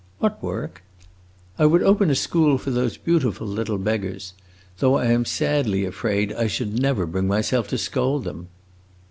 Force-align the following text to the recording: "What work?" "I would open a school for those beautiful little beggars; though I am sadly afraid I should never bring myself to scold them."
"What 0.17 0.41
work?" 0.41 0.81
"I 1.59 1.67
would 1.67 1.83
open 1.83 2.09
a 2.09 2.15
school 2.15 2.57
for 2.57 2.71
those 2.71 2.97
beautiful 2.97 3.45
little 3.45 3.77
beggars; 3.77 4.33
though 4.79 4.97
I 4.97 5.05
am 5.11 5.25
sadly 5.25 5.85
afraid 5.85 6.33
I 6.33 6.47
should 6.47 6.73
never 6.81 7.05
bring 7.05 7.27
myself 7.27 7.67
to 7.67 7.77
scold 7.77 8.23
them." 8.23 8.47